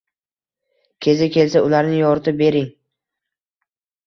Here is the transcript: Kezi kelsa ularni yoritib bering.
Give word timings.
Kezi 1.07 1.27
kelsa 1.35 1.63
ularni 1.67 1.99
yoritib 2.01 2.41
bering. 2.41 2.67